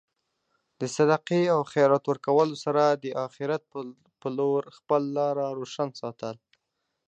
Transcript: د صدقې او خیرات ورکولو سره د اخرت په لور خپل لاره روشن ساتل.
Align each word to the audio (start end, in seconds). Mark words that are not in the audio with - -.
د 0.79 0.81
صدقې 0.95 1.43
او 1.53 1.59
خیرات 1.71 2.03
ورکولو 2.07 2.55
سره 2.65 2.83
د 3.03 3.05
اخرت 3.25 3.63
په 4.21 4.27
لور 4.37 4.61
خپل 4.77 5.01
لاره 5.17 5.45
روشن 5.59 5.89
ساتل. 6.01 6.35